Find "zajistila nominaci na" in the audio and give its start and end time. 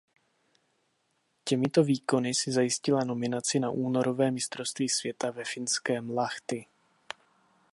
2.51-3.69